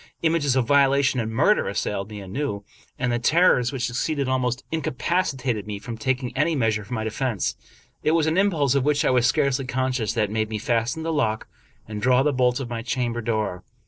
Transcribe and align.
Images 0.23 0.55
of 0.55 0.65
violation 0.65 1.19
and 1.19 1.31
murder 1.31 1.67
assailed 1.67 2.09
me 2.09 2.21
anew, 2.21 2.63
and 2.97 3.11
the 3.11 3.19
terrors 3.19 3.71
which 3.71 3.85
succeeded 3.85 4.27
almost 4.27 4.63
incapacitated 4.71 5.67
me 5.67 5.77
from 5.77 5.95
taking 5.95 6.35
any 6.35 6.55
measures 6.55 6.87
for 6.87 6.95
my 6.95 7.03
defense. 7.03 7.55
It 8.01 8.13
was 8.13 8.25
an 8.25 8.35
impulse 8.35 8.73
of 8.73 8.83
which 8.83 9.05
I 9.05 9.11
was 9.11 9.27
scarcely 9.27 9.65
conscious 9.67 10.13
that 10.13 10.31
made 10.31 10.49
me 10.49 10.57
fasten 10.57 11.03
the 11.03 11.13
lock 11.13 11.47
and 11.87 12.01
draw 12.01 12.23
the 12.23 12.33
bolts 12.33 12.59
of 12.59 12.67
my 12.67 12.81
cham 12.81 13.13
ber 13.13 13.21
door. 13.21 13.63